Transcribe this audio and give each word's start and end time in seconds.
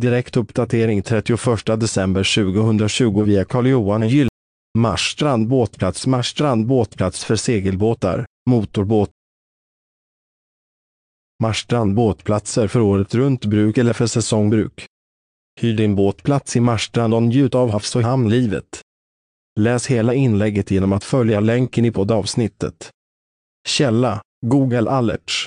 Direkt 0.00 0.36
uppdatering 0.36 1.02
31 1.02 1.80
december 1.80 2.34
2020 2.34 3.22
via 3.22 3.44
Carl-Johan 3.44 4.08
Gyll. 4.08 4.28
Marstrand 4.78 5.48
båtplats 5.48 6.06
Marstrand 6.06 6.66
båtplats 6.66 7.24
för 7.24 7.36
segelbåtar, 7.36 8.26
motorbåt. 8.50 9.10
Marstrand 11.42 11.94
båtplatser 11.94 12.68
för 12.68 12.80
året 12.80 13.14
runt 13.14 13.44
bruk 13.44 13.78
eller 13.78 13.92
för 13.92 14.06
säsongbruk. 14.06 14.86
Hyr 15.60 15.76
din 15.76 15.94
båtplats 15.94 16.56
i 16.56 16.60
Marstrand 16.60 17.14
och 17.14 17.22
njut 17.22 17.54
av 17.54 17.70
havs 17.70 17.96
och 17.96 18.02
hamnlivet. 18.02 18.80
Läs 19.60 19.86
hela 19.86 20.14
inlägget 20.14 20.70
genom 20.70 20.92
att 20.92 21.04
följa 21.04 21.40
länken 21.40 21.84
i 21.84 21.90
poddavsnittet. 21.90 22.90
Källa 23.68 24.22
Google 24.46 24.90
Alerts 24.90 25.46